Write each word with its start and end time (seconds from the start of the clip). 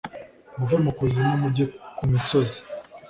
muve 0.57 0.77
mu 0.83 0.91
kuzimu 0.97 1.33
mujye 1.41 1.65
ku 1.97 2.03
misozi 2.11 2.59